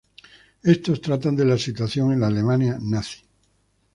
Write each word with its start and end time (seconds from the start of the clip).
Estos 0.63 0.99
tratan 0.99 1.35
de 1.35 1.45
la 1.45 1.59
situación 1.59 2.11
en 2.11 2.21
la 2.21 2.25
Alemania 2.25 2.75
nazi. 2.81 3.19